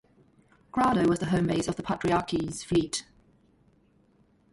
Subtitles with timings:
[0.71, 3.05] Grado was the home base of the patriarchate's fleet.